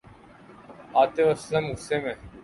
آطف 0.93 1.19
اسلم 1.19 1.65
غصے 1.65 1.99
میں 1.99 2.13